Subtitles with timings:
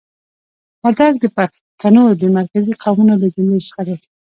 [0.81, 3.95] وردګ د پښتنو د مرکزي قومونو له جملې څخه دي.